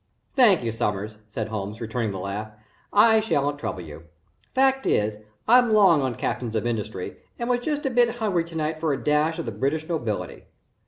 [0.33, 2.51] "Thank you, Sommers," said Holmes, returning the laugh.
[2.91, 4.05] "I sha'n't trouble you.
[4.55, 8.55] Fact is, I'm long on Captains of Industry and was just a bit hungry to
[8.55, 10.45] night for a dash of the British nobility.